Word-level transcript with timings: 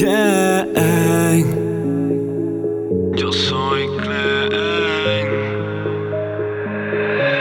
Yo 0.00 0.06
soy 3.32 3.86
Klein. 3.98 5.28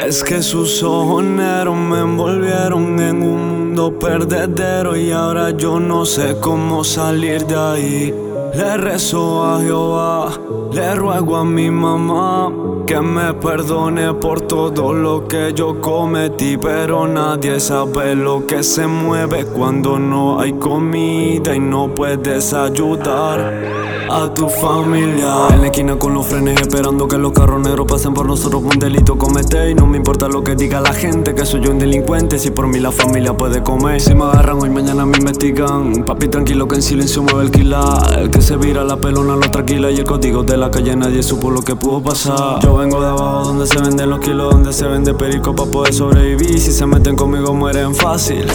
Es 0.05 0.21
que 0.23 0.41
sus 0.41 0.83
ojos 0.83 1.23
negros 1.23 1.77
me 1.77 1.99
envolvieron 1.99 2.99
en 2.99 3.21
un 3.23 3.59
mundo 3.59 3.97
perdedero 3.97 4.97
y 4.97 5.11
ahora 5.11 5.51
yo 5.51 5.79
no 5.79 6.05
sé 6.05 6.35
cómo 6.41 6.83
salir 6.83 7.45
de 7.45 7.55
ahí. 7.55 8.29
Le 8.54 8.77
rezo 8.77 9.43
a 9.43 9.61
Jehová, 9.61 10.31
le 10.71 10.95
ruego 10.95 11.38
a 11.38 11.45
mi 11.45 11.70
mamá 11.70 12.52
que 12.86 12.99
me 12.99 13.34
perdone 13.36 14.13
por 14.16 14.41
todo 14.41 14.93
lo 14.93 15.27
que 15.27 15.54
yo 15.54 15.79
cometí, 15.79 16.57
pero 16.57 17.07
nadie 17.07 17.59
sabe 17.59 18.16
lo 18.16 18.45
que 18.48 18.63
se 18.63 18.88
mueve 18.88 19.45
cuando 19.45 19.99
no 19.99 20.39
hay 20.39 20.54
comida 20.54 21.55
y 21.55 21.59
no 21.59 21.93
puedes 21.93 22.54
ayudar 22.54 23.78
a 24.09 24.34
tu 24.34 24.49
familia. 24.49 25.48
En 25.52 25.62
la 25.62 25.68
esquina 25.68 25.98
con 25.98 26.13
los 26.13 26.26
frenes 26.26 26.59
esperando 26.59 27.08
que 27.08 27.17
los 27.17 27.31
carros 27.31 27.62
negros 27.62 27.86
pasen 27.88 28.13
por 28.13 28.26
nosotros 28.26 28.63
un 28.63 28.80
delito 28.80 29.17
comete 29.17 29.70
y 29.72 29.76
no 29.76 29.86
me 29.86 29.98
importa 29.98 30.27
lo 30.27 30.44
que 30.44 30.55
diga 30.55 30.81
la 30.81 30.94
gente 30.94 31.36
que 31.36 31.45
soy 31.45 31.62
yo 31.62 31.72
un 31.72 31.80
delincuente 31.80 32.40
si 32.40 32.52
por 32.52 32.67
mí 32.67 32.80
la 32.80 32.91
familia 32.91 33.34
puede 33.34 33.62
comer. 33.62 34.02
Si 34.02 34.16
me 34.16 34.26
agarran 34.26 34.62
hoy 34.62 34.70
mañana 34.70 35.05
me 35.05 35.17
investigan. 35.17 36.03
Papi 36.05 36.27
tranquilo 36.27 36.67
que 36.67 36.76
en 36.76 36.81
silencio 36.81 37.22
mueve 37.23 37.44
el 37.44 37.52
quila. 37.52 38.02
El 38.17 38.30
que 38.30 38.41
se 38.41 38.58
vira 38.58 38.84
la 38.84 38.98
pelona 38.98 39.36
lo 39.36 39.52
tranquila 39.52 39.91
y 39.91 39.98
el 39.98 40.05
código 40.05 40.44
de 40.44 40.58
la 40.58 40.72
calle 40.72 40.95
nadie 40.95 41.22
supo 41.22 41.52
lo 41.52 41.62
que 41.62 41.76
pudo 41.76 42.02
pasar. 42.02 42.59
Yo 42.62 42.76
vengo 42.76 43.00
de 43.00 43.08
abajo 43.08 43.44
donde 43.44 43.67
se 43.67 43.80
venden 43.80 44.09
los 44.09 44.20
kilos, 44.20 44.53
donde 44.53 44.73
se 44.73 44.88
vende 44.88 45.14
perico 45.14 45.55
para 45.55 45.70
poder 45.70 45.94
sobrevivir. 45.94 46.59
Si 46.59 46.72
se 46.72 46.86
meten 46.86 47.16
conmigo 47.16 47.53
mueren 47.53 47.94
fácil. 47.94 48.45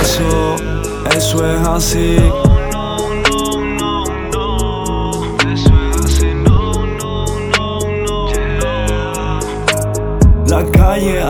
Eso, 0.00 0.56
eso 1.16 1.46
es 1.46 1.68
así. 1.68 2.16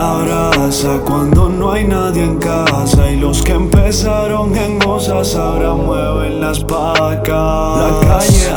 Abraza 0.07 1.01
cuando 1.05 1.49
no 1.49 1.73
hay 1.73 1.85
nadie 1.85 2.25
en 2.25 2.39
casa 2.39 3.11
y 3.11 3.17
los 3.17 3.43
que 3.43 3.53
empezaron 3.53 4.57
en 4.57 4.79
cosas 4.79 5.35
ahora 5.35 5.75
mueven 5.75 6.41
las 6.41 6.61
pacas. 6.61 7.29
La 7.29 8.01
calle 8.07 8.51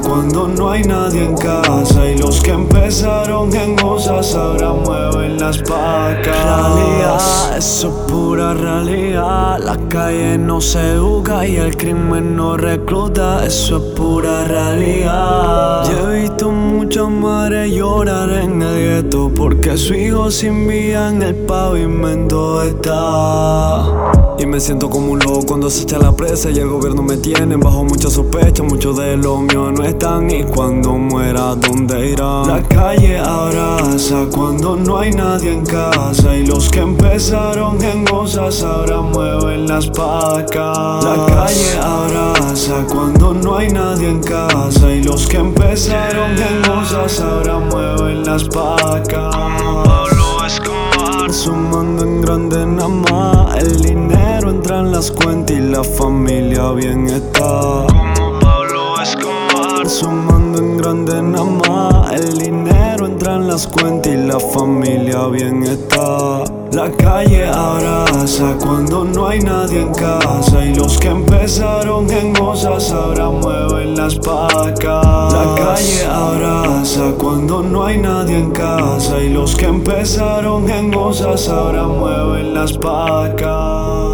cuando 0.00 0.46
no 0.46 0.70
hay 0.70 0.84
nadie 0.84 1.24
en 1.24 1.36
casa 1.36 2.08
y 2.08 2.16
los 2.16 2.40
que 2.40 2.52
empezaron 2.52 3.52
en 3.52 3.74
cosas 3.74 4.32
ahora 4.36 4.72
mueven 4.72 5.40
las 5.40 5.58
pacas. 5.58 6.24
Realidad, 6.24 7.56
eso 7.58 7.88
es 7.88 8.10
pura 8.12 8.54
realidad. 8.54 9.58
La 9.58 9.76
calle 9.88 10.38
no 10.38 10.60
se 10.60 10.92
educa 10.92 11.44
y 11.48 11.56
el 11.56 11.76
crimen 11.76 12.36
no 12.36 12.56
recluta, 12.56 13.44
eso 13.44 13.78
es 13.78 13.82
pura 13.94 14.44
realidad. 14.44 15.90
Yo 15.90 16.12
he 16.12 16.20
visto 16.20 16.52
muchas 16.52 17.08
madres 17.08 17.72
llorar 17.72 18.30
en 18.30 18.62
el 18.62 19.02
gueto 19.02 19.32
porque 19.34 19.76
su 19.76 19.94
hijo 19.94 20.30
sin 20.30 20.68
vida 20.68 21.08
en 21.08 21.22
el 21.22 21.34
pavimento 21.34 22.62
está. 22.62 23.82
Y 24.38 24.46
me 24.46 24.60
siento 24.60 24.88
como 24.90 25.12
un 25.12 25.18
loco 25.18 25.40
cuando 25.46 25.70
se 25.70 25.82
echa 25.82 25.98
la 25.98 26.14
presa 26.14 26.50
y 26.50 26.58
el 26.58 26.68
gobierno 26.68 27.02
me 27.02 27.16
tiene 27.16 27.56
bajo 27.56 27.82
mucha 27.82 28.10
sospecha. 28.10 28.62
Muchos 28.62 28.98
de 28.98 29.16
los 29.16 29.40
míos 29.40 29.55
no 29.56 29.84
están 29.84 30.30
y 30.30 30.44
cuando 30.44 30.92
muera, 30.92 31.54
¿dónde 31.54 32.10
irán? 32.10 32.46
La 32.46 32.62
calle 32.62 33.18
abraza 33.18 34.26
cuando 34.30 34.76
no 34.76 34.98
hay 34.98 35.10
nadie 35.12 35.52
en 35.52 35.64
casa 35.64 36.36
y 36.36 36.46
los 36.46 36.68
que 36.68 36.80
empezaron 36.80 37.82
en 37.82 38.04
cosas 38.04 38.62
ahora 38.62 39.00
mueven 39.00 39.66
las 39.66 39.86
pacas. 39.88 41.04
La 41.04 41.26
calle 41.26 41.78
abraza 41.82 42.84
cuando 42.88 43.32
no 43.32 43.56
hay 43.56 43.68
nadie 43.68 44.10
en 44.10 44.22
casa 44.22 44.92
y 44.92 45.02
los 45.02 45.26
que 45.26 45.38
empezaron 45.38 46.32
en 46.32 46.62
cosas 46.62 47.20
ahora 47.20 47.58
mueven 47.58 48.24
las 48.24 48.44
pacas. 48.44 49.34
Pablo 49.34 50.44
Escobar. 50.46 51.32
Sumando 51.32 52.04
en 52.04 52.20
grande 52.20 52.64
nada 52.64 52.88
más 52.88 53.56
El 53.56 53.82
dinero 53.82 54.50
entra 54.50 54.78
en 54.78 54.92
las 54.92 55.10
cuentas 55.10 55.56
y 55.56 55.60
la 55.60 55.82
familia 55.82 56.70
bien 56.70 57.06
está 57.08 57.86
Como 57.88 58.15
Sumando 59.88 60.58
en 60.58 60.76
grande 60.78 61.22
nada 61.22 61.44
más. 61.44 62.12
El 62.12 62.38
dinero 62.38 63.06
entra 63.06 63.36
en 63.36 63.46
las 63.46 63.68
cuentas 63.68 64.12
y 64.12 64.16
la 64.16 64.40
familia 64.40 65.28
bien 65.28 65.62
está. 65.62 66.42
La 66.72 66.90
calle 66.90 67.46
abraza 67.46 68.56
cuando 68.60 69.04
no 69.04 69.28
hay 69.28 69.40
nadie 69.40 69.82
en 69.82 69.94
casa. 69.94 70.64
Y 70.64 70.74
los 70.74 70.98
que 70.98 71.08
empezaron 71.08 72.10
en 72.10 72.34
cosas 72.34 72.90
ahora 72.90 73.30
mueven 73.30 73.96
las 73.96 74.16
pacas 74.16 75.32
La 75.32 75.54
calle 75.56 76.04
abraza 76.04 77.12
cuando 77.16 77.62
no 77.62 77.84
hay 77.84 77.98
nadie 77.98 78.38
en 78.38 78.50
casa. 78.50 79.22
Y 79.22 79.28
los 79.28 79.54
que 79.54 79.66
empezaron 79.66 80.68
en 80.68 80.92
cosas 80.92 81.48
ahora 81.48 81.86
mueven 81.86 82.54
las 82.54 82.76
pacas 82.76 84.05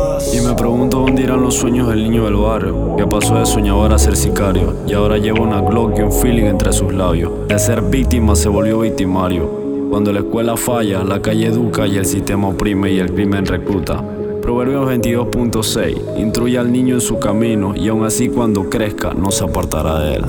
me 0.52 0.58
pregunto 0.58 0.98
dónde 0.98 1.22
irán 1.22 1.40
los 1.40 1.54
sueños 1.54 1.88
del 1.88 2.02
niño 2.02 2.24
del 2.26 2.36
barrio. 2.36 2.94
Que 2.96 3.06
pasó 3.06 3.36
de 3.36 3.46
soñador 3.46 3.90
a 3.94 3.98
ser 3.98 4.16
sicario. 4.16 4.74
Y 4.86 4.92
ahora 4.92 5.16
lleva 5.16 5.40
una 5.40 5.62
Glock 5.62 5.98
y 5.98 6.02
un 6.02 6.12
feeling 6.12 6.44
entre 6.44 6.74
sus 6.74 6.92
labios. 6.92 7.48
De 7.48 7.58
ser 7.58 7.80
víctima 7.80 8.36
se 8.36 8.50
volvió 8.50 8.80
victimario. 8.80 9.48
Cuando 9.88 10.12
la 10.12 10.18
escuela 10.20 10.58
falla, 10.58 11.04
la 11.04 11.22
calle 11.22 11.46
educa 11.46 11.86
y 11.86 11.96
el 11.96 12.04
sistema 12.04 12.48
oprime 12.48 12.92
y 12.92 12.98
el 12.98 13.14
crimen 13.14 13.46
recluta. 13.46 14.04
Proverbios 14.42 14.90
22.6 14.90 16.18
Instruye 16.18 16.58
al 16.58 16.70
niño 16.70 16.96
en 16.96 17.00
su 17.00 17.18
camino 17.18 17.74
y 17.74 17.88
aun 17.88 18.04
así 18.04 18.28
cuando 18.28 18.68
crezca 18.68 19.14
no 19.14 19.30
se 19.30 19.44
apartará 19.44 20.00
de 20.00 20.16
él. 20.16 20.24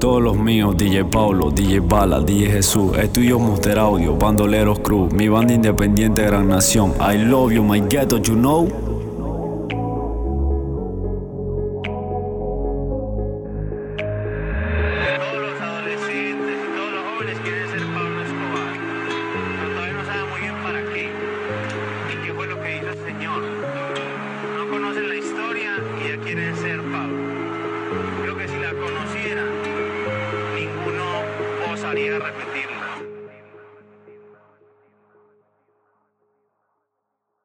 Todos 0.00 0.22
los 0.22 0.36
míos, 0.36 0.76
DJ 0.76 1.04
Paulo, 1.04 1.50
DJ 1.50 1.80
Bala, 1.80 2.20
DJ 2.20 2.50
Jesús, 2.50 2.98
Estudios 2.98 3.40
Monster 3.40 3.78
Audio, 3.78 4.16
Bandoleros 4.16 4.80
Cruz, 4.80 5.12
mi 5.12 5.28
banda 5.28 5.54
independiente 5.54 6.22
Gran 6.22 6.48
Nación, 6.48 6.92
I 7.00 7.16
love 7.16 7.52
you, 7.52 7.62
my 7.62 7.80
ghetto, 7.80 8.18
you 8.18 8.34
know. 8.34 8.83
les 17.24 17.38
quiere 17.40 17.66
ser 17.68 17.80
Pablo 17.86 18.22
Escobar, 18.22 18.74
pero 19.58 19.70
todavía 19.70 19.92
no 19.94 20.04
saben 20.04 20.30
muy 20.30 20.40
bien 20.40 20.54
para 20.62 20.82
qué 20.92 21.10
y 22.12 22.26
qué 22.26 22.34
fue 22.34 22.46
lo 22.46 22.60
que 22.60 22.76
hizo 22.76 22.88
el 22.90 22.98
Señor. 22.98 23.42
No 24.58 24.68
conocen 24.68 25.08
la 25.08 25.16
historia 25.16 25.78
y 26.02 26.08
ya 26.08 26.16
quieren 26.18 26.56
ser 26.56 26.80
Pablo. 26.82 27.16
Creo 28.22 28.36
que 28.36 28.48
si 28.48 28.58
la 28.58 28.74
conocieran, 28.74 29.48
ninguno 30.54 31.72
osaría 31.72 32.18
repetir. 32.18 32.53